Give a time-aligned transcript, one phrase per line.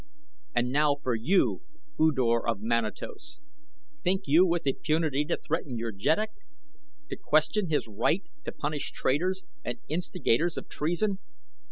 [0.55, 1.61] "And now for you,
[1.99, 3.39] U Thor of Manatos!
[4.03, 6.31] Think you with impunity to threaten your jeddak
[7.11, 11.19] to question his right to punish traitors and instigators of treason?